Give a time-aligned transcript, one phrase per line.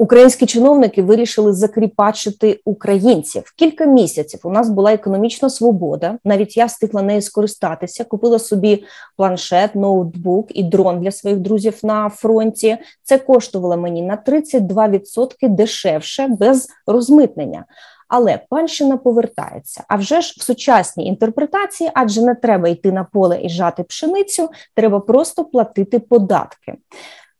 [0.00, 3.52] Українські чиновники вирішили закріпачити українців.
[3.56, 6.18] Кілька місяців у нас була економічна свобода.
[6.24, 8.04] Навіть я встигла нею скористатися.
[8.04, 8.84] Купила собі
[9.16, 12.78] планшет, ноутбук і дрон для своїх друзів на фронті.
[13.02, 17.64] Це коштувало мені на 32% дешевше без розмитнення.
[18.08, 19.84] Але панщина повертається.
[19.88, 24.50] А вже ж в сучасній інтерпретації, адже не треба йти на поле і жати пшеницю,
[24.74, 26.74] треба просто платити податки.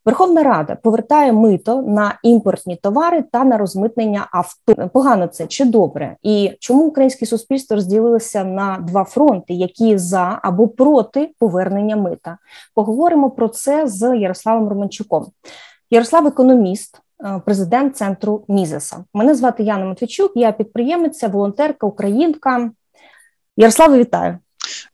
[0.08, 4.90] Верховна Рада повертає мито на імпортні товари та на розмитнення авто.
[4.92, 6.16] Погано це чи добре?
[6.22, 12.38] І чому українське суспільство розділилося на два фронти, які за або проти повернення мита?
[12.74, 15.26] Поговоримо про це з Ярославом Романчуком.
[15.90, 19.04] Ярослав економіст, е, президент центру Мізеса.
[19.14, 22.70] Мене звати Яна Матвійчук, я підприємиця, волонтерка, українка.
[23.56, 24.38] Ярославе, вітаю.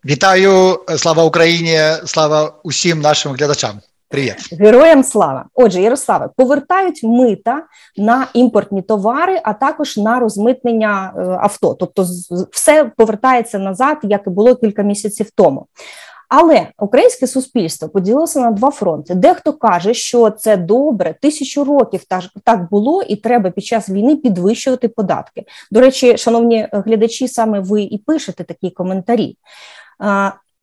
[0.05, 3.81] Вітаю, слава Україні, слава усім нашим глядачам.
[4.15, 4.49] Привіт.
[4.61, 5.45] Героям слава.
[5.55, 7.63] Отже, Ярославе, повертають мита
[7.97, 11.75] на імпортні товари, а також на розмитнення е, авто.
[11.75, 12.07] Тобто,
[12.53, 15.67] все повертається назад, як і було кілька місяців тому.
[16.29, 19.15] Але українське суспільство поділилося на два фронти.
[19.15, 22.01] Дехто каже, що це добре, тисячу років
[22.45, 25.45] так було, і треба під час війни підвищувати податки.
[25.71, 29.37] До речі, шановні глядачі, саме ви і пишете такі коментарі.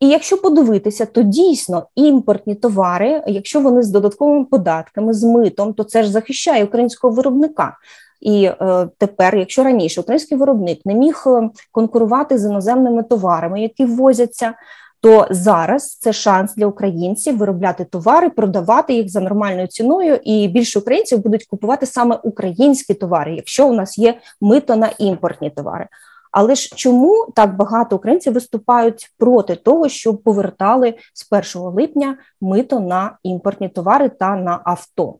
[0.02, 5.84] І якщо подивитися, то дійсно імпортні товари, якщо вони з додатковими податками, з митом, то
[5.84, 7.78] це ж захищає українського виробника.
[8.22, 13.86] І е, тепер, якщо раніше український виробник не міг е, конкурувати з іноземними товарами, які
[13.86, 14.54] ввозяться,
[15.02, 20.80] то зараз це шанс для українців виробляти товари, продавати їх за нормальною ціною, і більше
[20.80, 25.88] українців будуть купувати саме українські товари, якщо у нас є мито на імпортні товари.
[26.31, 32.81] Але ж чому так багато українців виступають проти того, щоб повертали з 1 липня мито
[32.81, 35.19] на імпортні товари та на авто?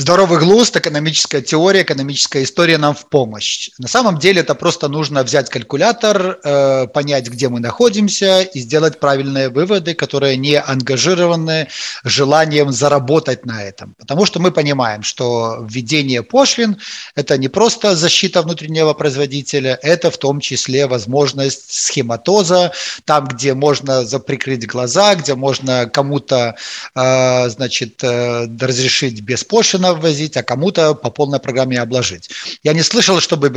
[0.00, 3.70] Здоровый глузд, экономическая теория, экономическая история нам в помощь.
[3.78, 9.00] На самом деле это просто нужно взять калькулятор, э, понять, где мы находимся и сделать
[9.00, 11.66] правильные выводы, которые не ангажированы
[12.04, 13.96] желанием заработать на этом.
[13.98, 16.76] Потому что мы понимаем, что введение пошлин–
[17.16, 22.70] это не просто защита внутреннего производителя, это в том числе возможность схематоза,
[23.04, 26.54] там, где можно заприкрыть глаза, где можно кому-то,
[26.94, 32.30] э, значит, э, разрешить без пошлина ввозить, а кому-то по полной программе обложить.
[32.62, 33.48] Я не слышал, чтобы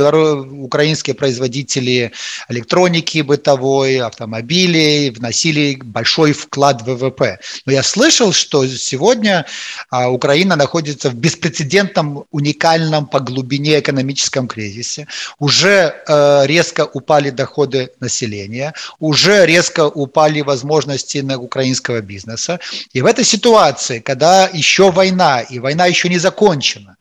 [0.64, 2.12] украинские производители
[2.48, 7.38] электроники бытовой, автомобилей вносили большой вклад в ВВП.
[7.66, 9.46] Но я слышал, что сегодня
[9.90, 15.06] а, Украина находится в беспрецедентном, уникальном по глубине экономическом кризисе.
[15.38, 22.60] Уже э, резко упали доходы населения, уже резко упали возможности на украинского бизнеса.
[22.92, 26.96] И в этой ситуации, когда еще война, и война еще не закончена.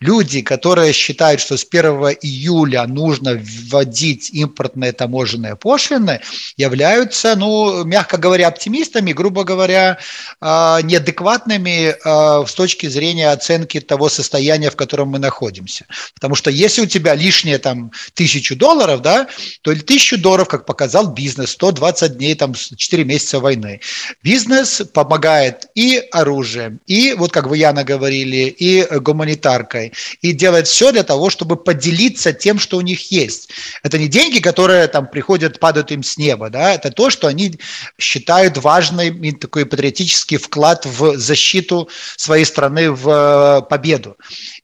[0.00, 6.20] Люди, которые считают, что с 1 июля нужно вводить импортные таможенные пошлины,
[6.56, 9.98] являются, ну, мягко говоря, оптимистами, грубо говоря,
[10.40, 15.86] а, неадекватными а, с точки зрения оценки того состояния, в котором мы находимся.
[16.14, 19.26] Потому что если у тебя лишние там тысячу долларов, да,
[19.62, 23.80] то или тысячу долларов, как показал бизнес, 120 дней, там 4 месяца войны.
[24.22, 30.66] Бизнес помогает и оружием, и вот как вы, Яна, говорили, и и гуманитаркой, и делать
[30.66, 33.50] все для того, чтобы поделиться тем, что у них есть.
[33.82, 37.54] Это не деньги, которые там приходят, падают им с неба, да, это то, что они
[37.98, 44.16] считают важным такой патриотический вклад в защиту своей страны в э, победу.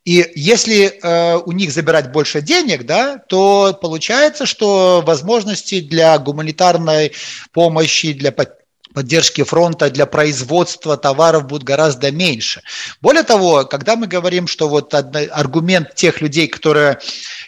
[0.04, 7.12] И если э, у них забирать больше денег, да, то получается, что возможности для гуманитарной
[7.52, 8.32] помощи, для
[8.92, 12.62] поддержки фронта для производства товаров будет гораздо меньше.
[13.00, 16.98] Более того, когда мы говорим, что вот аргумент тех людей, которые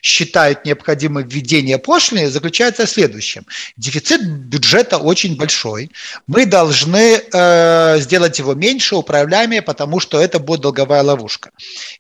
[0.03, 3.47] считают необходимым введение пошлины, заключается в следующем.
[3.77, 5.91] Дефицит бюджета очень большой.
[6.27, 11.51] Мы должны э, сделать его меньше, управляемее, потому что это будет долговая ловушка.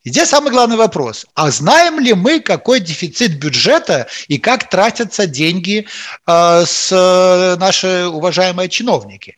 [0.02, 1.26] И здесь самый главный вопрос.
[1.34, 5.86] А знаем ли мы, какой дефицит бюджета и как тратятся деньги
[6.26, 9.33] э, с э, наши уважаемые чиновники?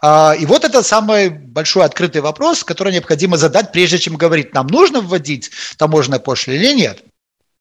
[0.00, 4.66] А, и вот это самый большой открытый вопрос, который необходимо задать, прежде чем говорить, нам
[4.66, 7.04] нужно вводить таможенные пошлины или нет.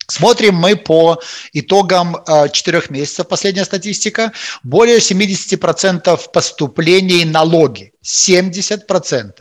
[0.10, 1.19] Смотрим мы по
[1.51, 4.31] итогам а, четырех месяцев, последняя статистика,
[4.63, 7.92] более 70% поступлений налоги.
[8.07, 9.31] 70%.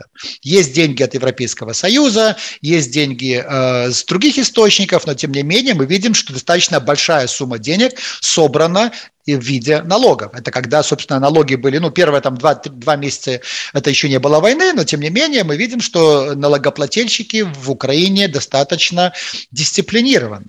[0.41, 5.73] Есть деньги от Европейского Союза, есть деньги э, с других источников, но тем не менее
[5.73, 8.91] мы видим, что достаточно большая сумма денег собрана
[9.27, 10.31] и в виде налогов.
[10.33, 13.41] Это когда, собственно, налоги были, ну, первые там два, два месяца
[13.73, 18.29] это еще не было войны, но тем не менее мы видим, что налогоплательщики в Украине
[18.29, 19.13] достаточно
[19.51, 20.47] дисциплинированы.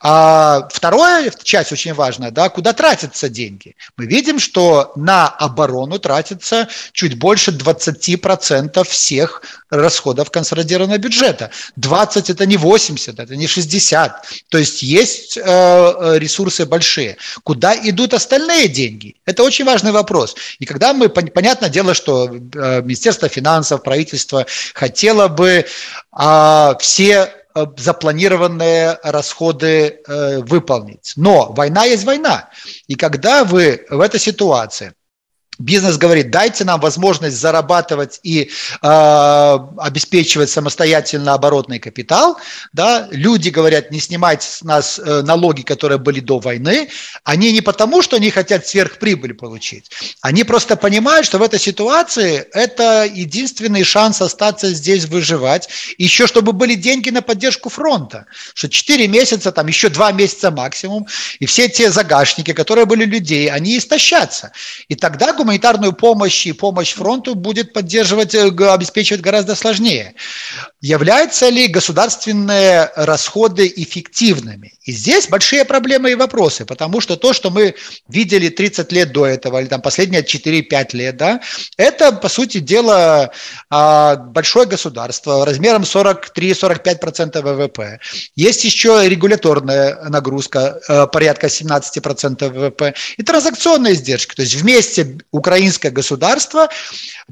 [0.00, 3.76] А вторая часть очень важная, да, куда тратятся деньги.
[3.96, 11.50] Мы видим, что на оборону тратится чуть больше 20% всех расходов консолидированного бюджета.
[11.76, 14.26] 20 это не 80, это не 60.
[14.48, 17.16] То есть есть э, э, ресурсы большие.
[17.44, 19.16] Куда идут остальные деньги?
[19.26, 20.36] Это очень важный вопрос.
[20.58, 25.64] И когда мы, понятное дело, что э, Министерство финансов, правительство хотело бы
[26.18, 31.14] э, все Э, запланированные расходы э, выполнить.
[31.16, 32.48] Но война есть война.
[32.86, 34.92] И когда вы в этой ситуации
[35.60, 42.38] Бизнес говорит, дайте нам возможность зарабатывать и э, обеспечивать самостоятельно оборотный капитал.
[42.72, 43.08] Да?
[43.10, 46.88] Люди говорят, не снимайте с нас э, налоги, которые были до войны.
[47.24, 49.90] Они не потому, что они хотят сверхприбыль получить.
[50.22, 55.68] Они просто понимают, что в этой ситуации это единственный шанс остаться здесь выживать.
[55.98, 58.24] Еще чтобы были деньги на поддержку фронта.
[58.54, 61.06] Что 4 месяца, там еще 2 месяца максимум.
[61.38, 64.52] И все те загашники, которые были людей, они истощатся.
[64.88, 70.14] И тогда гуманитарные гуманитарную помощь и помощь фронту будет поддерживать, э, обеспечивать гораздо сложнее.
[70.80, 74.74] Являются ли государственные расходы эффективными?
[74.90, 77.76] И здесь большие проблемы и вопросы, потому что то, что мы
[78.08, 81.40] видели 30 лет до этого, или там последние 4-5 лет, да,
[81.76, 83.30] это, по сути дела,
[83.70, 88.00] а, большое государство размером 43-45% ВВП.
[88.34, 94.34] Есть еще регуляторная нагрузка э, порядка 17% ВВП и транзакционные издержки.
[94.34, 96.68] То есть вместе украинское государство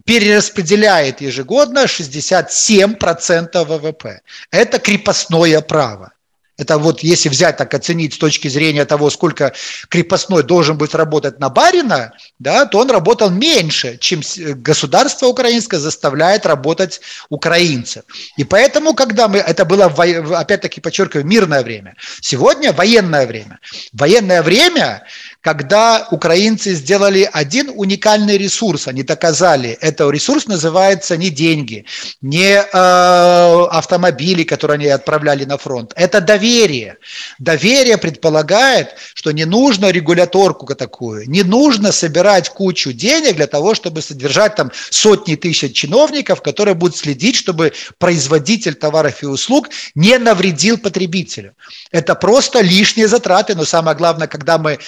[0.05, 4.21] перераспределяет ежегодно 67% ВВП.
[4.53, 6.13] Это крепостное право.
[6.59, 9.55] Это вот если взять так оценить с точки зрения того, сколько
[9.89, 14.23] крепостной должен быть работать на барина, да, то он работал меньше, чем
[14.57, 18.03] государство украинское заставляет работать украинцев.
[18.37, 23.61] И поэтому, когда мы, это было, опять-таки подчеркиваю, мирное время, сегодня военное время.
[23.93, 25.05] Военное время,
[25.41, 31.85] когда украинцы сделали один уникальный ресурс, они доказали, это ресурс называется не деньги,
[32.21, 36.97] не э, автомобили, которые они отправляли на фронт, это доверие.
[37.39, 44.03] Доверие предполагает, что не нужно регуляторку такую, не нужно собирать кучу денег для того, чтобы
[44.03, 50.79] содержать там сотни тысяч чиновников, которые будут следить, чтобы производитель товаров и услуг не навредил
[50.79, 51.55] потребителю.
[51.93, 54.79] Это просто лишние затраты, но самое главное, когда мы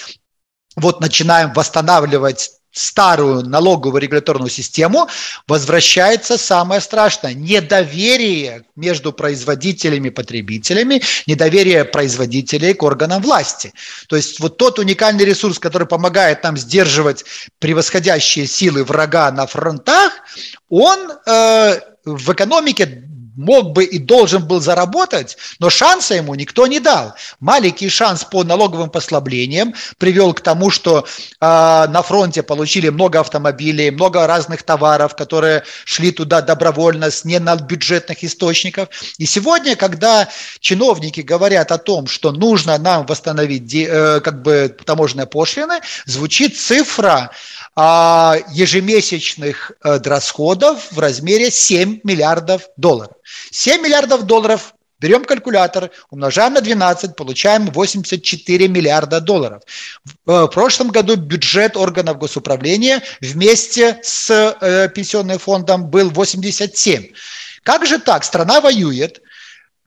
[0.75, 5.07] вот начинаем восстанавливать старую налоговую регуляторную систему,
[5.47, 13.73] возвращается самое страшное– недоверие между производителями и потребителями, недоверие производителей к органам власти.
[14.07, 17.25] То есть вот тот уникальный ресурс, который помогает нам сдерживать
[17.59, 20.13] превосходящие силы врага на фронтах,
[20.69, 23.03] он э, в экономике
[23.35, 27.13] мог бы и должен был заработать, но шанса ему никто не дал.
[27.39, 31.05] Маленький шанс по налоговым послаблениям привел к тому, что э,
[31.39, 37.55] на фронте получили много автомобилей, много разных товаров, которые шли туда добровольно с не на
[37.55, 38.89] бюджетных источников.
[39.17, 40.27] И сегодня, когда
[40.59, 47.31] чиновники говорят о том, что нужно нам восстановить э, как бы таможенные пошлины, звучит цифра
[47.77, 53.13] ежемесячных э, расходов в размере 7 миллиардов долларов.
[53.51, 59.63] 7 миллиардов долларов Берем калькулятор, умножаем на 12, получаем 84 миллиарда долларов.
[60.25, 67.13] В прошлом году бюджет органов госуправления вместе с э, пенсионным фондом был 87.
[67.63, 68.23] Как же так?
[68.23, 69.23] Страна воюет,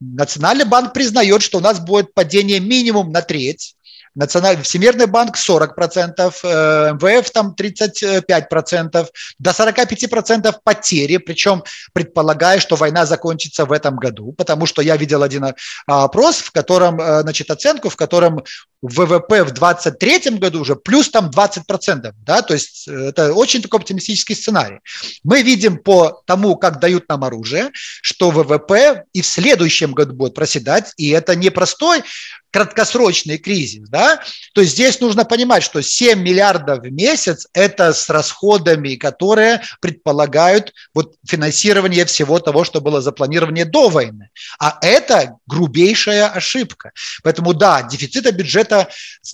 [0.01, 3.77] Национальный банк признает, что у нас будет падение минимум на треть,
[4.15, 13.07] Национальный, Всемирный банк 40%, э, МВФ там 35%, до 45% потери, причем предполагая, что война
[13.07, 15.55] закончится в этом году, потому что я видел один э,
[15.87, 18.45] опрос, в котором, э, значит, оценку, в котором
[18.85, 24.37] ВВП в 2023 году уже плюс там 20%, да, то есть это очень такой оптимистический
[24.37, 24.81] сценарий.
[25.23, 27.71] Мы видим по тому, как дают нам оружие,
[28.03, 32.03] что ВВП и в следующем году будет проседать, и это не простой
[32.51, 34.21] краткосрочный кризис, да,
[34.53, 40.73] то есть здесь нужно понимать, что 7 миллиардов в месяц– это с расходами, которые предполагают
[40.95, 44.29] вот финансирование всего того, что было запланировано до войны.
[44.61, 46.93] А это грубейшая ошибка.
[47.25, 48.74] Поэтому да, дефицита бюджета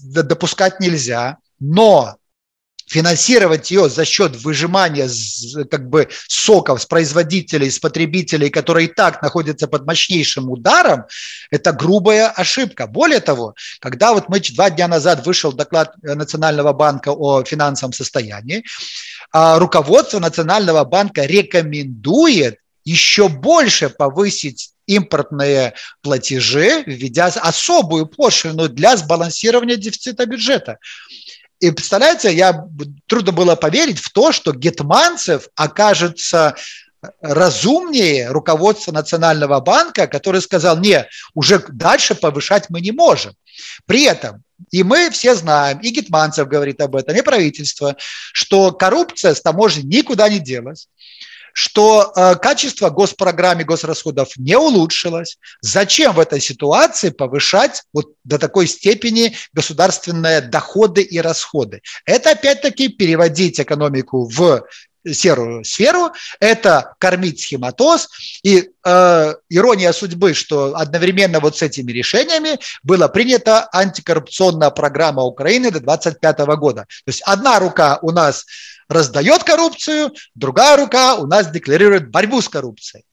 [0.01, 2.17] допускать нельзя, но
[2.91, 5.09] финансировать ее за счет выжимания
[5.71, 11.05] как бы соков с производителей, с потребителей, которые и так находятся под мощнейшим ударом,
[11.53, 12.89] это грубая ошибка.
[12.89, 18.65] Более того, когда вот мы два дня назад вышел доклад Национального банка о финансовом состоянии,
[19.33, 29.77] а руководство Национального банка рекомендует еще больше повысить импортные платежи, введя особую пошлину для сбалансирования
[29.77, 30.79] дефицита бюджета.
[31.61, 32.65] И представляете, я
[33.07, 36.57] трудно было поверить в то, что Гетманцев окажется
[37.21, 43.35] разумнее руководства Национального банка, который сказал, не, уже дальше повышать мы не можем.
[43.87, 47.97] При этом, и мы все знаем, и Гетманцев говорит об этом, и правительство,
[48.33, 50.89] что коррупция с таможней никуда не делась,
[51.53, 55.39] что э, качество госпрограмм и госрасходов не улучшилось.
[55.61, 61.83] Зачем в этой ситуации повышать вот до такой степени государственные доходы и расходы?
[62.05, 64.65] Это опять-таки переводить экономику в
[65.09, 68.09] серую сферу, это кормить схематоз.
[68.43, 75.71] И э, ирония судьбы, что одновременно вот с этими решениями была принята антикоррупционная программа Украины
[75.71, 76.83] до 2025 года.
[76.83, 78.45] То есть одна рука у нас
[78.91, 83.05] раздает коррупцию, другая рука у нас декларирует борьбу с коррупцией.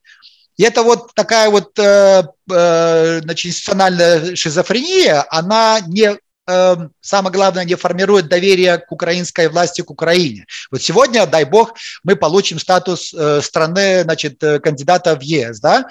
[0.56, 6.18] И это вот такая вот э, э, значит, институциональная шизофрения, она не
[6.48, 10.46] э, самое главное, не формирует доверие к украинской власти, к Украине.
[10.72, 15.86] Вот сегодня, дай бог, мы получим статус э, страны, значит, кандидата в ЕС, да,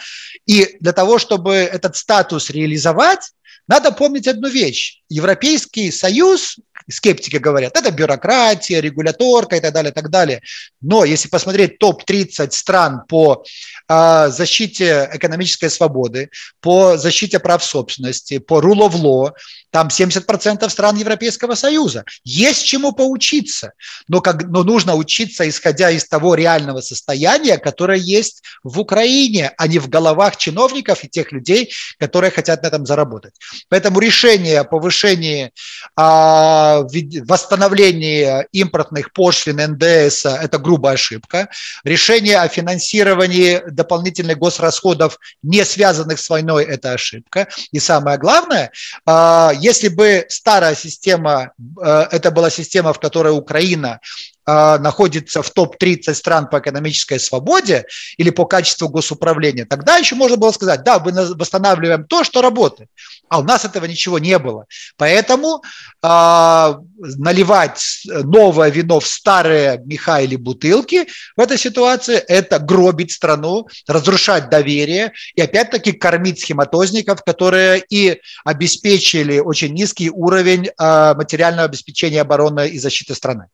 [0.45, 3.31] и для того, чтобы этот статус реализовать,
[3.69, 5.01] надо помнить одну вещь.
[5.09, 6.57] Европейский Союз,
[6.89, 10.41] скептики говорят, это бюрократия, регуляторка и так далее, и так далее.
[10.81, 13.43] Но если посмотреть топ-30 стран по
[13.89, 16.29] э, защите экономической свободы,
[16.61, 19.33] по защите прав собственности, по rule of law,
[19.71, 22.05] там 70% стран Европейского Союза.
[22.23, 23.73] Есть чему поучиться,
[24.07, 29.67] но, как, но нужно учиться, исходя из того реального состояния, которое есть в Украине, а
[29.67, 33.33] не в головах чиновников и тех людей, которые хотят на этом заработать.
[33.69, 34.63] Поэтому решение о
[34.97, 35.51] повышении,
[35.95, 36.83] о
[37.25, 41.49] восстановлении импортных пошлин НДС– это грубая ошибка.
[41.83, 47.47] Решение о финансировании дополнительных госрасходов, не связанных с войной– это ошибка.
[47.71, 48.71] И самое главное,
[49.05, 51.51] а, если бы старая система,
[51.81, 53.99] э, это была система, в которой Украина
[54.47, 57.85] находится в топ-30 стран по экономической свободе
[58.17, 62.89] или по качеству госуправления, тогда еще можно было сказать, да, мы восстанавливаем то, что работает.
[63.29, 64.65] А у нас этого ничего не было.
[64.95, 65.61] Поэтому
[66.01, 73.67] э, наливать новое вино в старые меха или бутылки в этой ситуации– это гробить страну,
[73.87, 82.21] разрушать доверие и опять-таки кормить схематозников, которые и обеспечили очень низкий уровень э, материального обеспечения
[82.21, 83.47] обороны и защиты страны.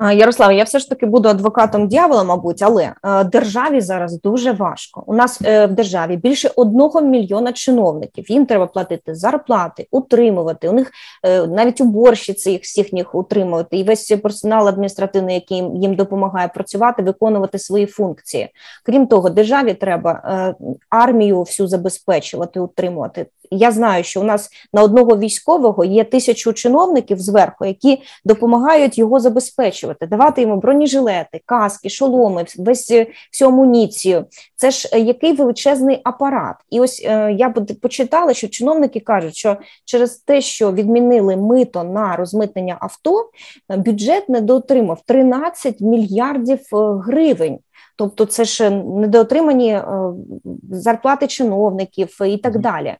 [0.00, 5.04] Ярослава, я все ж таки буду адвокатом дьявола, мабуть, але е, державі зараз дуже важко.
[5.06, 8.30] У нас е, в державі більше одного мільйона чиновників.
[8.30, 10.68] Їм треба платити зарплати, утримувати.
[10.68, 10.90] У них
[11.22, 17.02] е, навіть уборщиці їх всіх їх утримувати, і весь персонал адміністративний, який їм допомагає працювати,
[17.02, 18.48] виконувати свої функції.
[18.84, 20.54] Крім того, державі треба
[20.90, 27.18] армію всю забезпечувати, утримувати я знаю, що у нас на одного військового є тисячу чиновників
[27.18, 32.92] зверху, які допомагають його забезпечувати, давати йому бронежилети, каски, шоломи, весь
[33.32, 34.24] всю амуніцію.
[34.56, 36.56] Це ж е, який величезний апарат.
[36.70, 37.50] І ось е, я
[37.82, 43.30] почитала, що чиновники кажуть, що через те, що відмінили мито на розмитнення авто,
[43.70, 46.60] е, бюджет не доотримав 13 мільярдів
[47.06, 47.58] гривень.
[47.96, 49.84] Тобто, це ж недоотримані е,
[50.70, 52.96] зарплати чиновників і так далі.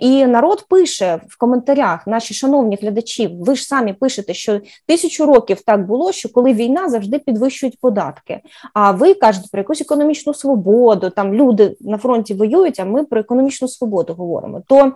[0.00, 5.60] І народ пише в коментарях, наші шановні глядачі, ви ж самі пишете, що тисячу років
[5.66, 8.40] так було, що коли війна завжди підвищують податки.
[8.74, 13.20] А ви кажете про якусь економічну свободу, там люди на фронті воюють, а ми про
[13.20, 14.62] економічну свободу говоримо.
[14.68, 14.92] То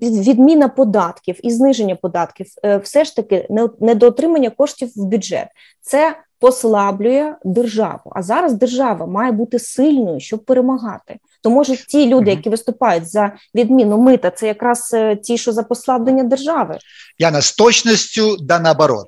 [0.00, 3.48] Відміна податків і зниження податків, е, все ж таки
[3.80, 5.48] недоотримання коштів в бюджет.
[5.80, 8.12] Це послаблює державу.
[8.14, 11.16] А зараз держава має бути сильною, щоб перемагати.
[11.42, 15.62] То може ті люди, які виступають за відміну мита, це якраз е, ті, що за
[15.62, 16.78] послаблення держави.
[17.18, 19.06] Яна, с точностью да наоборот.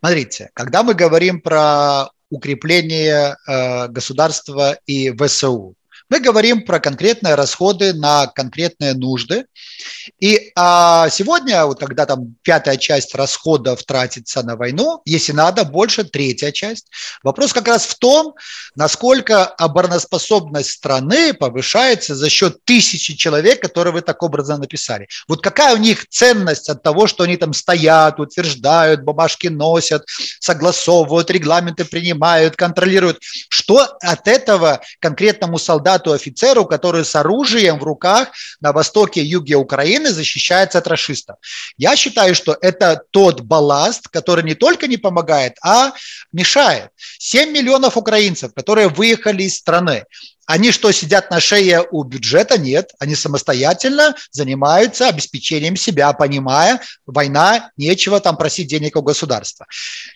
[0.00, 5.74] Смотрите, когда мы говорим про укрепление э, государства и ВСУ,
[6.10, 9.46] Мы говорим про конкретные расходы на конкретные нужды.
[10.18, 16.02] И а, сегодня, вот когда там пятая часть расходов тратится на войну, если надо, больше
[16.02, 16.88] третья часть.
[17.22, 18.34] Вопрос как раз в том,
[18.74, 25.06] насколько обороноспособность страны повышается за счет тысячи человек, которые вы так образно написали.
[25.28, 30.04] Вот какая у них ценность от того, что они там стоят, утверждают, бумажки носят,
[30.40, 33.18] согласовывают, регламенты принимают, контролируют.
[33.48, 38.28] Что от этого конкретному солдату, офицеру, который с оружием в руках
[38.60, 41.36] на востоке, юге Украины защищается от расистов?
[41.76, 45.92] Я считаю, что это тот балласт, который не только не помогает, а
[46.32, 46.90] мешает.
[47.18, 50.04] 7 миллионов украинцев, которые выехали из страны,
[50.46, 52.58] они что, сидят на шее у бюджета?
[52.58, 52.90] Нет.
[52.98, 59.66] Они самостоятельно занимаются обеспечением себя, понимая, война, нечего там просить денег у государства.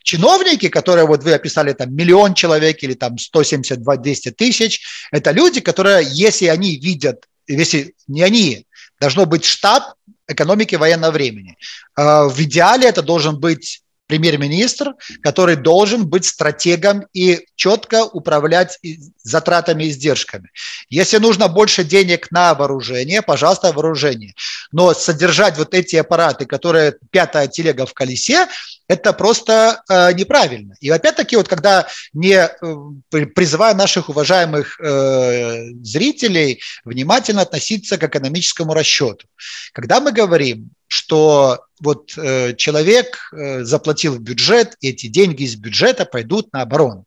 [0.02, 6.04] Чиновники, которые вот вы описали, там миллион человек или там 172-200 тысяч, это люди, которые,
[6.10, 8.66] если они видят, если не они,
[8.98, 9.94] должно быть штаб
[10.26, 11.56] экономики военного времени.
[11.94, 18.78] А, в идеале это должен быть премьер-министр, который должен быть стратегом и четко управлять
[19.22, 20.50] затратами и издержками.
[20.88, 24.34] Если нужно больше денег на вооружение, пожалуйста, вооружение.
[24.72, 28.46] Но содержать вот эти аппараты, которые пятая телега в колесе,
[28.88, 30.76] это просто э, неправильно.
[30.80, 38.74] И опять-таки, вот когда не э, призываю наших уважаемых э, зрителей внимательно относиться к экономическому
[38.74, 39.26] расчету.
[39.72, 45.56] Когда мы говорим что вот э, человек э, заплатил в бюджет, и эти деньги из
[45.56, 47.04] бюджета пойдут на оборону.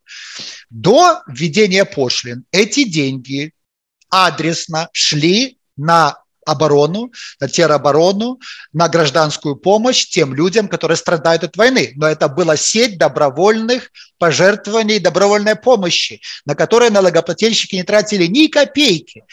[0.69, 3.53] До введения пошлин эти деньги
[4.09, 8.39] адресно шли на оборону, на тероборону,
[8.73, 11.93] на гражданскую помощь тем людям, которые страдают от войны.
[11.95, 19.23] Но это была сеть добровольных пожертвований, добровольной помощи, на которые налогоплательщики не тратили ни копейки.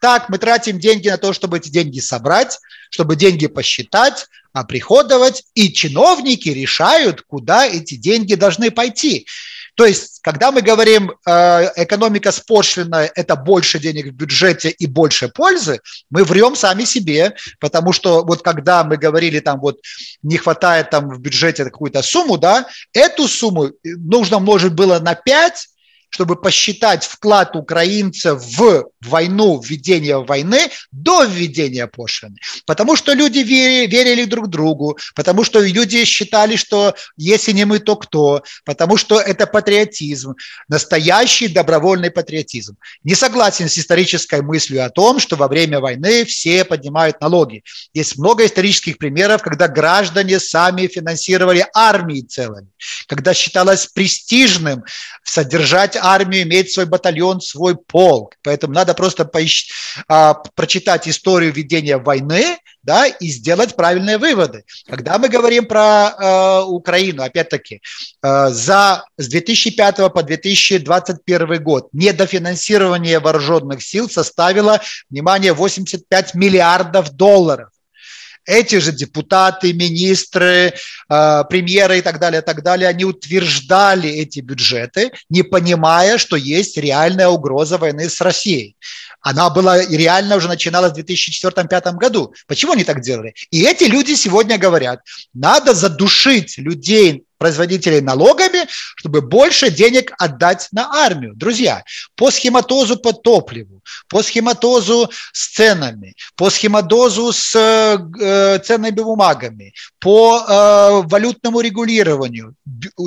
[0.00, 2.58] Так, мы тратим деньги на то, чтобы эти деньги собрать,
[2.90, 9.26] чтобы деньги посчитать, оприходовать, и чиновники решают, куда эти деньги должны пойти.
[9.80, 14.86] То есть, когда мы говорим, э, экономика с пошлиной– это больше денег в бюджете и
[14.86, 19.78] больше пользы, мы врем сами себе, потому что вот когда мы говорили, там вот
[20.22, 25.68] не хватает там в бюджете какую-то сумму, да, эту сумму нужно умножить было на 5,
[26.10, 32.36] чтобы посчитать вклад украинцев в войну, введение войны до введения пошлины.
[32.66, 37.78] Потому что люди верили, верили друг другу, потому что люди считали, что если не мы,
[37.78, 40.34] то кто, потому что это патриотизм,
[40.68, 42.76] настоящий добровольный патриотизм.
[43.04, 47.62] Не согласен с исторической мыслью о том, что во время войны все поднимают налоги.
[47.94, 52.68] Есть много исторических примеров, когда граждане сами финансировали армии целыми,
[53.06, 54.84] когда считалось престижным
[55.24, 58.34] содержать армию, иметь свой батальон, свой полк.
[58.42, 59.70] Поэтому надо просто поищ...
[60.08, 64.64] а, прочитать историю ведения войны, да, и сделать правильные выводы.
[64.86, 67.82] Когда мы говорим про э, Украину, опять-таки,
[68.22, 77.68] э, за с 2005 по 2021 год недофинансирование вооруженных сил составило, внимание, 85 миллиардов долларов
[78.50, 80.74] эти же депутаты, министры,
[81.08, 86.76] э, премьеры и так далее, так далее, они утверждали эти бюджеты, не понимая, что есть
[86.76, 88.76] реальная угроза войны с Россией.
[89.20, 92.34] Она была реально уже начиналась в 2004-2005 году.
[92.46, 93.34] Почему они так делали?
[93.50, 95.00] И эти люди сегодня говорят,
[95.34, 101.32] надо задушить людей производителей налогами, чтобы больше денег отдать на армию.
[101.34, 101.82] Друзья,
[102.14, 110.44] по схематозу по топливу, по схематозу с ценами, по схематозу с э, ценными бумагами, по
[110.46, 112.54] э, валютному регулированию.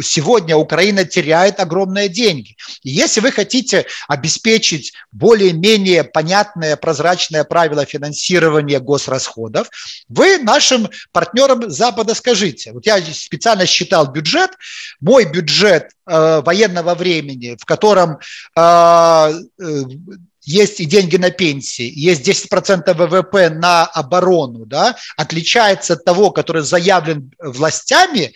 [0.02, 2.56] Сегодня Украина теряет огромные деньги.
[2.82, 9.70] И если вы хотите обеспечить более-менее понятное, прозрачное правило финансирования госрасходов,
[10.10, 12.72] вы нашим партнерам Запада скажите.
[12.72, 14.52] Вот я специально считал бюджет бюджет,
[15.02, 18.20] мой бюджет э, военного времени, в котором
[18.56, 19.84] э, э,
[20.46, 26.64] есть и деньги на пенсии, есть 10% ВВП на оборону, да, отличается от того, который
[26.64, 28.34] заявлен властями,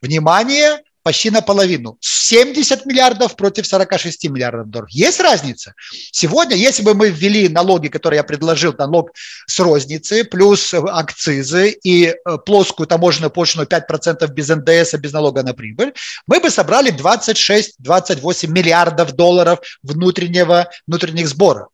[0.00, 1.96] внимание, почти наполовину.
[2.00, 4.90] 70 миллиардов против 46 миллиардов долларов.
[4.90, 5.74] Есть разница?
[6.12, 9.10] Сегодня, если бы мы ввели налоги, которые я предложил, налог
[9.46, 15.54] с розницы, плюс акцизы и э, плоскую таможенную пошлину 5% без НДС, без налога на
[15.54, 15.92] прибыль,
[16.26, 21.68] мы бы собрали 26-28 миллиардов долларов внутреннего, внутренних сборов.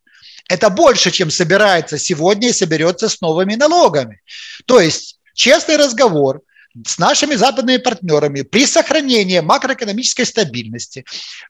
[0.49, 4.23] Это больше, чем собирается сегодня и соберется с новыми налогами.
[4.65, 6.41] То есть честный разговор–
[6.87, 11.05] с нашими западными партнерами при сохранении макроэкономической стабильности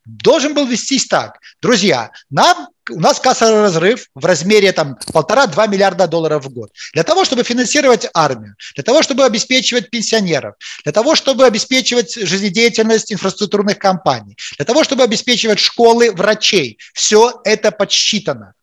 [0.04, 1.38] должен был вестись так.
[1.60, 6.70] Друзья, нам у нас кассовый разрыв в размере там полтора-два миллиарда долларов в год.
[6.94, 13.12] Для того, чтобы финансировать армию, для того, чтобы обеспечивать пенсионеров, для того, чтобы обеспечивать жизнедеятельность
[13.12, 16.78] инфраструктурных компаний, для того, чтобы обеспечивать школы врачей.
[16.94, 18.54] Все это подсчитано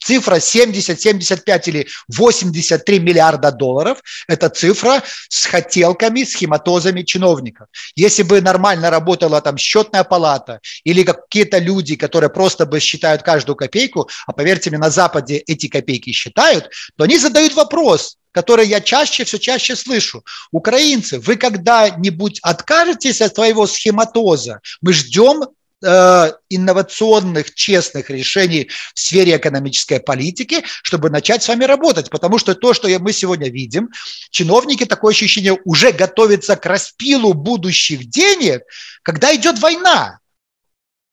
[0.00, 7.68] цифра 70, 75 или 83 миллиарда долларов– это цифра с хотелками, схематозами чиновников.
[7.94, 13.56] Если бы нормально работала там счетная палата или какие-то люди, которые просто бы считают каждую
[13.56, 18.80] копейку, а поверьте мне, на Западе эти копейки считают, то они задают вопрос, который я
[18.80, 20.24] чаще, все чаще слышу.
[20.52, 24.60] Украинцы, вы когда-нибудь откажетесь от своего схематоза?
[24.80, 25.44] Мы ждем
[25.80, 32.10] инновационных, честных решений в сфере экономической политики, чтобы начать с вами работать.
[32.10, 33.88] Потому что то, что мы сегодня видим,
[34.30, 38.62] чиновники, такое ощущение, уже готовятся к распилу будущих денег,
[39.02, 40.18] когда идет война.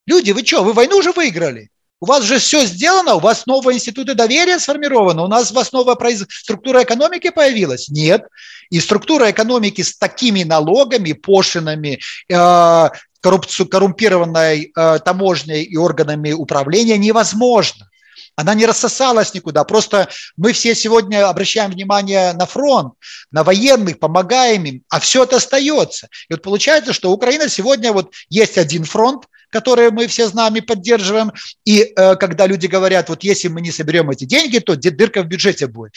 [0.07, 1.69] Люди, вы что, вы войну уже выиграли?
[2.01, 5.71] У вас же все сделано, у вас новые институты доверия сформированы, у нас у вас
[5.71, 5.97] новая
[6.29, 7.89] структура экономики появилась?
[7.89, 8.23] Нет.
[8.69, 11.99] И структура экономики с такими налогами, пошлинами,
[12.29, 12.89] э,
[13.25, 17.89] коррумпированной э, таможней и органами управления невозможно.
[18.35, 19.63] Она не рассосалась никуда.
[19.63, 22.93] Просто мы все сегодня обращаем внимание на фронт,
[23.31, 26.09] на военных, помогаем им, а все это остается.
[26.29, 30.61] И вот получается, что Украина сегодня вот есть один фронт, который мы все знаем и
[30.61, 31.31] поддерживаем.
[31.63, 35.27] И э, когда люди говорят, вот если мы не соберем эти деньги, то дырка в
[35.27, 35.93] бюджете будет.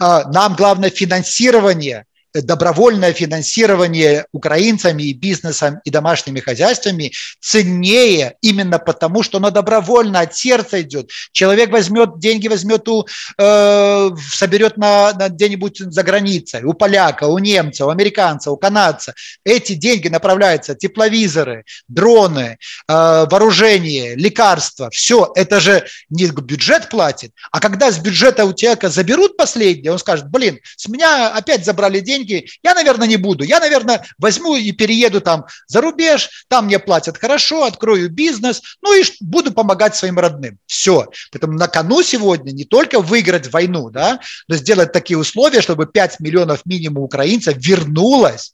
[0.00, 2.04] Э, нам главное финансирование–
[2.42, 10.34] добровольное финансирование украинцами и бизнесом и домашними хозяйствами ценнее именно потому, что оно добровольно от
[10.34, 11.10] сердца идет.
[11.32, 13.06] Человек возьмет деньги, возьмет у,
[13.38, 19.14] э, соберет на, на где-нибудь за границей, у поляка, у немца, у американца, у канадца.
[19.44, 22.92] Эти деньги направляются тепловизоры, дроны, э,
[23.30, 24.90] вооружение, лекарства.
[24.90, 29.98] Все это же не бюджет платит, а когда с бюджета у человека заберут последнее, он
[29.98, 33.44] скажет, блин, с меня опять забрали деньги, деньги, я, наверное, не буду.
[33.44, 38.94] Я, наверное, возьму и перееду там за рубеж, там мне платят хорошо, открою бизнес, ну
[38.94, 40.58] и буду помогать своим родным.
[40.66, 41.06] Все.
[41.32, 46.20] Поэтому на кону сегодня не только выиграть войну, да, но сделать такие условия, чтобы 5
[46.20, 48.52] миллионов минимум украинцев вернулось,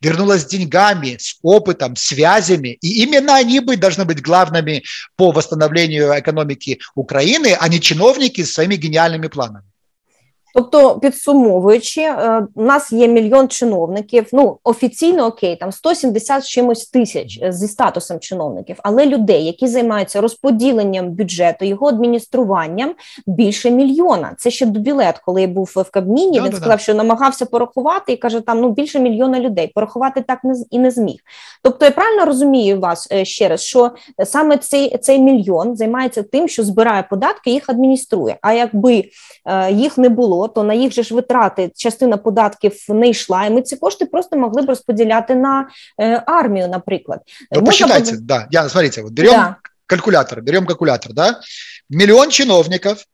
[0.00, 2.78] вернулось с деньгами, с опытом, связями.
[2.80, 4.82] И именно они быть, должны быть главными
[5.16, 9.71] по восстановлению экономики Украины, а не чиновники с своими гениальными планами.
[10.54, 14.28] Тобто, підсумовуючи, е, у нас є мільйон чиновників.
[14.32, 21.10] Ну офіційно окей, там 170 чимось тисяч зі статусом чиновників, але людей, які займаються розподіленням
[21.10, 22.94] бюджету, його адмініструванням,
[23.26, 24.34] більше мільйона.
[24.38, 26.40] Це ще до білет, коли я був в Кабміні.
[26.40, 29.72] Він сказав, що намагався порахувати і каже: там ну більше мільйона людей.
[29.74, 31.18] Порахувати так не і не зміг.
[31.62, 33.90] Тобто, я правильно розумію вас е, ще раз, що
[34.24, 38.36] саме цей цей мільйон займається тим, що збирає податки, їх адмініструє.
[38.42, 39.04] А якби
[39.46, 43.50] е, їх не було то на їх же ж витрати частина податків не йшла, і
[43.50, 45.68] ми ці кошти просто могли б розподіляти на
[46.00, 47.20] е, армію, наприклад.
[47.50, 49.56] Ну, посчитайте, да, я, смотрите, вот берем да.
[49.86, 51.40] калькулятор, берем калькулятор, да,
[51.90, 53.04] миллион чиновников,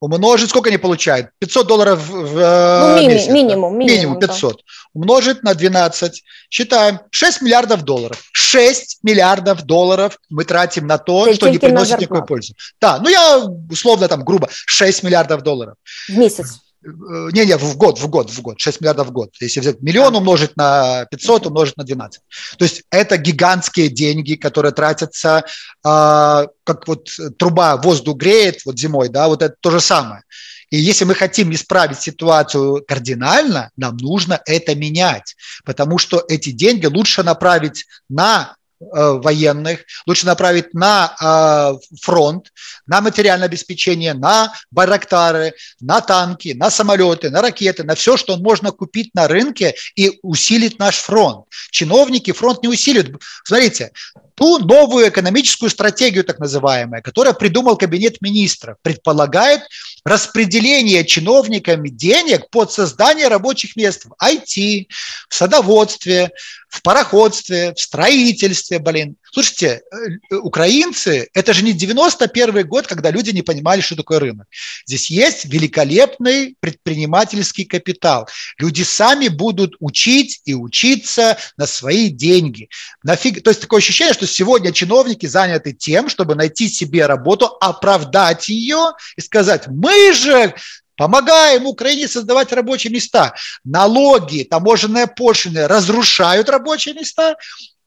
[0.00, 1.28] умножить, сколько они получают?
[1.38, 3.28] 500 долларов в ну, мини, месяц.
[3.28, 4.56] Минимум, минимум, минимум 500.
[4.56, 4.62] Да.
[4.94, 6.24] Умножить на 12.
[6.50, 8.18] Считаем 6 миллиардов долларов.
[8.32, 12.54] 6 миллиардов долларов мы тратим на то, Ты что не приносит никакой пользы.
[12.80, 15.74] Да, ну я условно там грубо 6 миллиардов долларов.
[16.08, 16.60] В месяц.
[16.82, 19.30] Не-не, в год, в год, в год, 6 миллиардов в год.
[19.40, 22.22] Если взять миллион умножить на 500, умножить на 12.
[22.58, 25.44] То есть это гигантские деньги, которые тратятся,
[25.84, 30.22] э, как вот труба воздух греет вот зимой, да, вот это то же самое.
[30.70, 36.86] И если мы хотим исправить ситуацию кардинально, нам нужно это менять, потому что эти деньги
[36.86, 42.52] лучше направить на Э, военных, лучше направить на э, фронт,
[42.86, 48.72] на материальное обеспечение, на барактары, на танки, на самолеты, на ракеты, на все, что можно
[48.72, 51.44] купить на рынке и усилить наш фронт.
[51.70, 53.08] Чиновники фронт не усилят.
[53.44, 53.92] Смотрите,
[54.34, 59.60] ту новую экономическую стратегию, так называемую, которую придумал кабинет министров, предполагает
[60.02, 64.86] распределение чиновниками денег под создание рабочих мест в IT,
[65.28, 66.30] в садоводстве,
[66.70, 69.16] в пароходстве, в строительстве, блин.
[69.32, 69.82] Слушайте,
[70.30, 74.46] э, украинцы, это же не 91 год, когда люди не понимали, что такое рынок.
[74.86, 78.28] Здесь есть великолепный предпринимательский капитал.
[78.58, 82.68] Люди сами будут учить и учиться на свои деньги.
[83.02, 83.42] Нафиг...
[83.42, 88.92] То есть такое ощущение, что сегодня чиновники заняты тем, чтобы найти себе работу, оправдать ее
[89.16, 90.54] и сказать, мы же
[91.00, 93.32] помогаем Украине создавать рабочие места.
[93.64, 97.36] Налоги, таможенные пошлины разрушают рабочие места,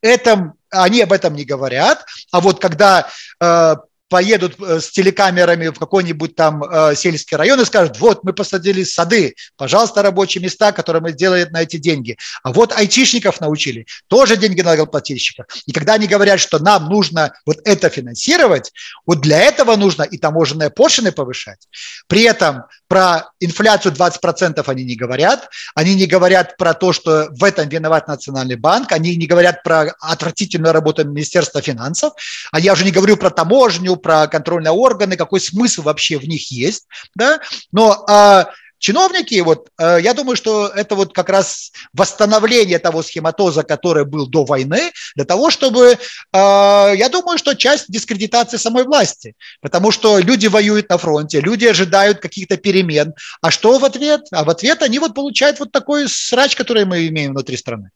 [0.01, 2.03] это, они об этом не говорят.
[2.31, 3.07] А вот когда
[3.39, 3.75] э,
[4.13, 8.83] поедут э, с телекамерами в какой-нибудь там э, сельский район и скажут, вот мы посадили
[8.83, 12.15] сады, пожалуйста, рабочие места, которые мы сделаем на эти деньги.
[12.43, 15.47] А вот айтишников научили, тоже деньги налогоплательщиков.
[15.65, 18.71] И когда они говорят, что нам нужно вот это финансировать,
[19.07, 21.67] вот для этого нужно и таможенные пошлины повышать.
[22.07, 27.43] При этом про инфляцию 20% они не говорят, они не говорят про то, что в
[27.43, 32.13] этом виноват Национальный банк, они не говорят про отвратительную работу Министерства финансов,
[32.51, 36.51] а я уже не говорю про таможню, про контрольные органы, какой смысл вообще в них
[36.51, 37.39] есть, да,
[37.71, 38.49] но а,
[38.83, 44.27] чиновники, вот, э, я думаю, что это вот как раз восстановление того схематоза, который был
[44.27, 45.97] до войны, для того, чтобы, э,
[46.33, 52.19] я думаю, что часть дискредитации самой власти, потому что люди воюют на фронте, люди ожидают
[52.19, 54.21] каких-то перемен, а что в ответ?
[54.31, 57.89] А в ответ они вот получают вот такой срач, который мы имеем внутри страны.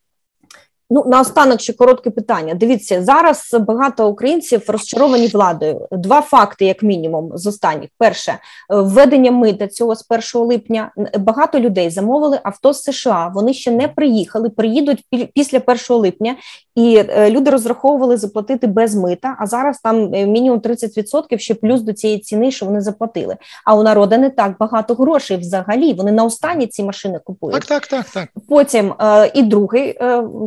[0.90, 2.54] Ну, наостанок ще коротке питання.
[2.54, 5.88] Дивіться, зараз багато українців розчаровані владою.
[5.92, 10.92] Два факти, як мінімум, з останніх: перше, введення мита цього з 1 липня.
[11.20, 13.32] Багато людей замовили авто з США.
[13.36, 16.36] Вони ще не приїхали, приїдуть після 1 липня,
[16.78, 19.36] і люди розраховували заплатити без мита.
[19.40, 23.36] А зараз там мінімум 30% ще плюс до цієї ціни, що вони заплатили.
[23.66, 25.94] А у народа не так багато грошей взагалі.
[25.94, 27.66] Вони на останні ці машини купують.
[27.66, 28.30] Так, так, так, так.
[28.50, 28.94] Потім
[29.34, 30.00] і другий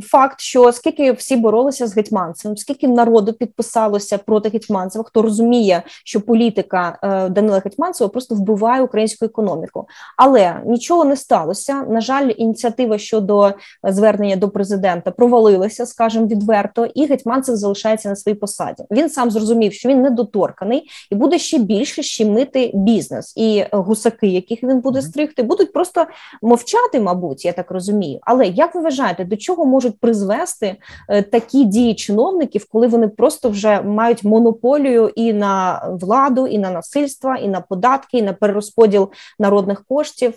[0.02, 6.20] факт що скільки всі боролися з гетьманцем, скільки народу підписалося проти Гетьманцева, хто розуміє, що
[6.20, 11.82] політика е, Данила Гетьманцева просто вбиває українську економіку, але нічого не сталося.
[11.82, 18.36] На жаль, ініціатива щодо звернення до президента провалилася, скажімо, відверто, і Гетьманцев залишається на своїй
[18.36, 18.84] посаді.
[18.90, 24.62] Він сам зрозумів, що він недоторканий і буде ще більше щемити бізнес і гусаки, яких
[24.62, 26.06] він буде стригти, будуть просто
[26.42, 28.18] мовчати, мабуть, я так розумію.
[28.22, 30.76] Але як ви вважаєте, до чого можуть призвести призвести
[31.08, 36.70] е, такі дії чиновників, коли вони просто вже мають монополію і на владу, і на
[36.70, 40.34] насильство, і на податки, і на перерозподіл народних коштів.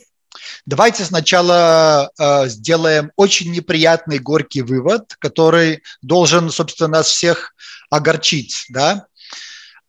[0.66, 7.54] Давайте сначала э, сделаем очень неприятный горький вывод, который должен, собственно, нас всех
[7.90, 8.66] огорчить.
[8.70, 9.08] Да?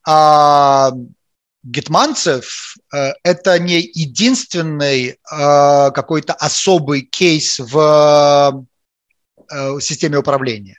[0.06, 0.92] А,
[1.62, 8.66] Гетманцев э,– это не единственный э, какой-то особый кейс в
[9.50, 10.78] Э, системе управления.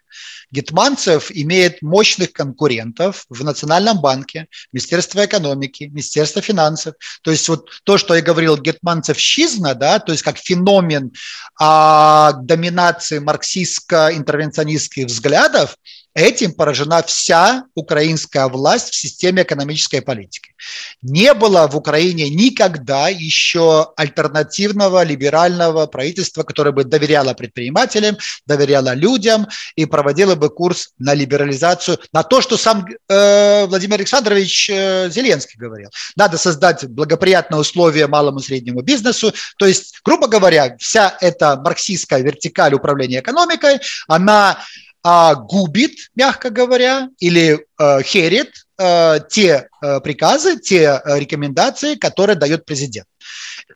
[0.52, 6.96] Гетманцев имеет мощных конкурентов в Национальном банке, Министерство экономики, Министерство финансов.
[7.24, 11.12] То есть вот то, что я говорил, гетманцевщизна, да, то есть как феномен
[11.60, 15.78] а, доминации марксистско-интервенционистских взглядов,
[16.16, 20.54] Этим поражена вся украинская власть в системе экономической политики.
[21.02, 29.48] Не было в Украине никогда еще альтернативного либерального правительства, которое бы доверяло предпринимателям, доверяло людям
[29.76, 35.60] и проводило бы курс на либерализацию, на то, что сам э, Владимир Александрович э, Зеленский
[35.60, 35.90] говорил.
[36.16, 39.34] Надо создать благоприятные условия малому и среднему бизнесу.
[39.58, 44.60] То есть, грубо говоря, вся эта марксистская вертикаль управления экономикой, она
[45.08, 52.36] а, губит, мягко говоря, или а, херит а, те а, приказы, те а, рекомендации, которые
[52.36, 53.08] дает президент.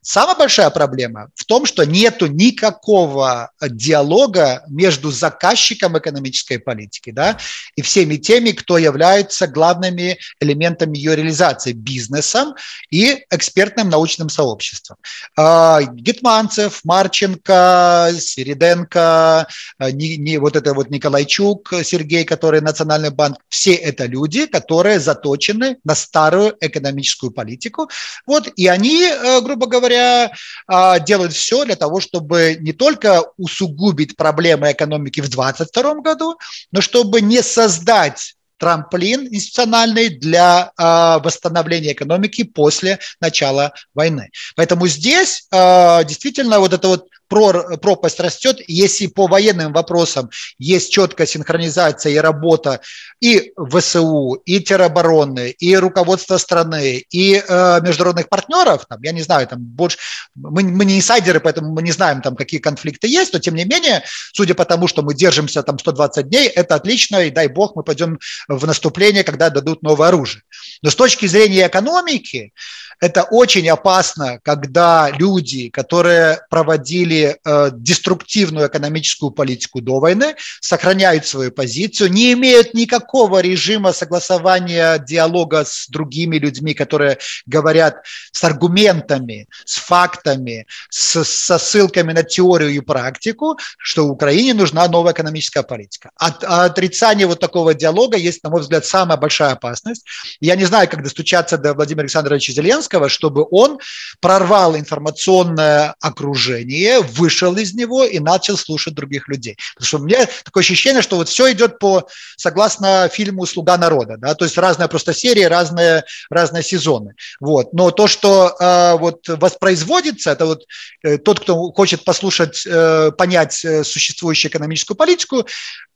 [0.01, 7.37] Самая большая проблема в том, что нету никакого диалога между заказчиком экономической политики да,
[7.75, 12.55] и всеми теми, кто является главными элементами ее реализации– бизнесом
[12.91, 14.97] и экспертным научным сообществом.
[15.35, 23.37] А, Гетманцев, Марченко, Середенко, а, не, не, вот это вот Николайчук, Сергей, который Национальный банк,
[23.49, 27.89] все это люди, которые заточены на старую экономическую политику.
[28.25, 30.31] Вот, и они, э, грубо говоря,
[30.67, 36.37] а, делают все для того, чтобы не только усугубить проблемы экономики в 2022 году,
[36.71, 40.83] но чтобы не создать трамплин институциональный для э,
[41.23, 44.31] восстановления экономики после начала войны.
[44.57, 48.59] Поэтому здесь э, действительно вот это вот пропасть растет.
[48.67, 52.81] Если по военным вопросам есть четкая синхронизация и работа
[53.21, 59.47] и ВСУ, и теробороны, и руководства страны, и э, международных партнеров, там, я не знаю,
[59.47, 59.97] там больше,
[60.35, 63.65] мы, мы не инсайдеры, поэтому мы не знаем, там, какие конфликты есть, но тем не
[63.65, 67.75] менее, судя по тому, что мы держимся там 120 дней, это отлично, и дай бог
[67.75, 70.43] мы пойдем в наступление, когда дадут новое оружие.
[70.81, 72.53] Но с точки зрения экономики,
[73.01, 81.51] это очень опасно, когда люди, которые проводили э, деструктивную экономическую политику до войны, сохраняют свою
[81.51, 87.95] позицию, не имеют никакого режима согласования диалога с другими людьми, которые говорят
[88.31, 95.13] с аргументами, с фактами, с, со ссылками на теорию и практику, что Украине нужна новая
[95.13, 96.11] экономическая политика.
[96.15, 100.05] От, отрицание вот такого диалога есть, на мой взгляд, самая большая опасность.
[100.39, 103.79] Я не знаю, как достучаться до Владимира Александровича Зеленского, чтобы он
[104.19, 109.57] прорвал информационное окружение, вышел из него и начал слушать других людей.
[109.75, 114.17] Потому что у меня такое ощущение, что вот все идет по, согласно фильму «Слуга народа»,
[114.17, 117.15] да, то есть разные просто серии, разные, разные сезоны.
[117.39, 117.73] Вот.
[117.73, 120.63] Но то, что э, вот воспроизводится, это вот
[121.03, 125.45] э, тот, кто хочет послушать, э, понять э, существующую экономическую политику,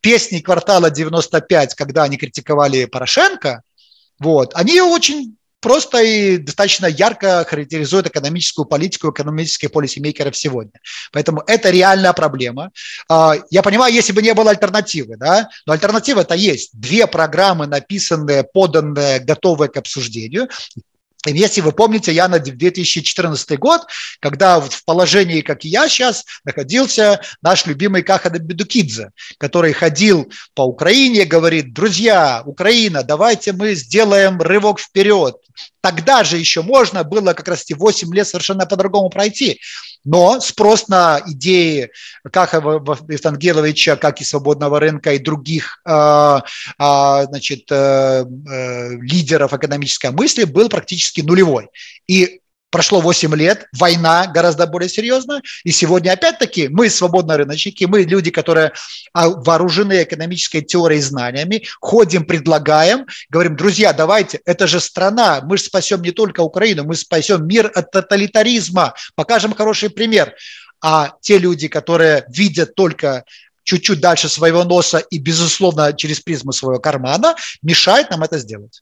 [0.02, 3.62] песни квартала 95, когда они критиковали Порошенко,
[4.20, 10.74] вот, они очень просто и достаточно ярко характеризует экономическую политику экономических полисемейкеров сегодня.
[11.14, 12.72] Поэтому это реальная проблема.
[13.10, 16.72] А, я понимаю, если бы не было альтернативы, да, но альтернатива-то есть.
[16.74, 20.50] Две программы, написанные, поданные, готовые к обсуждению.
[21.26, 23.82] Если вы помните, я на 2014 год,
[24.20, 30.64] когда в положении, как и я сейчас, находился наш любимый Кахада Бедукидзе, который ходил по
[30.64, 35.38] Украине, говорит, друзья, Украина, давайте мы сделаем рывок вперед.
[35.84, 39.60] Тогда же еще можно было как раз эти 8 лет совершенно по-другому пройти.
[40.06, 41.90] Но спрос на идеи
[42.32, 46.40] как Евтангеловича, как и свободного рынка и других э,
[46.80, 48.24] э, значит, э,
[49.02, 51.68] лидеров экономической мысли был практически нулевой.
[52.08, 52.40] И
[52.74, 58.32] прошло 8 лет, война гораздо более серьезная, и сегодня опять-таки мы свободные рыночники, мы люди,
[58.32, 58.74] которые
[59.14, 65.58] а, вооружены экономической теорией и знаниями, ходим, предлагаем, говорим, друзья, давайте, это же страна, мы
[65.58, 70.34] же спасем не только Украину, мы спасем мир от тоталитаризма, покажем хороший пример.
[70.82, 73.24] А те люди, которые видят только
[73.64, 78.82] чуть-чуть дальше своего носа и, безусловно, через призму своего кармана, мешают нам это сделать.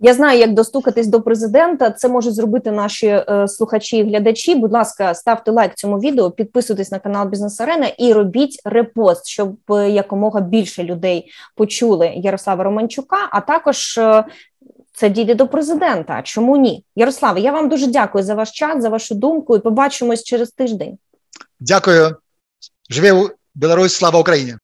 [0.00, 1.90] Я знаю, як достукатись до президента.
[1.90, 4.54] Це можуть зробити наші е, слухачі і глядачі.
[4.54, 9.56] Будь ласка, ставте лайк цьому відео, підписуйтесь на канал Бізнес Арена і робіть репост, щоб
[9.70, 13.28] е, якомога більше людей почули Ярослава Романчука.
[13.30, 14.24] А також е,
[14.94, 16.22] це дійде до президента.
[16.22, 16.84] Чому ні?
[16.96, 19.56] Ярославе, я вам дуже дякую за ваш час, за вашу думку.
[19.56, 20.98] І побачимось через тиждень.
[21.60, 22.16] Дякую.
[22.90, 24.54] Живе Білорусь, слава Україні.